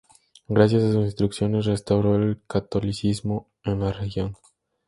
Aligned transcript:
Gracias 0.47 0.81
a 0.81 0.91
sus 0.93 1.05
instrucciones 1.05 1.65
restauró 1.67 2.15
el 2.15 2.41
catolicismo 2.47 3.47
en 3.63 3.81
la 3.81 3.93
región. 3.93 4.35